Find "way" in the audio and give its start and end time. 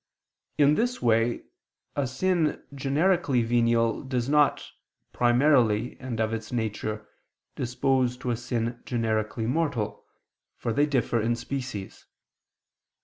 0.99-1.43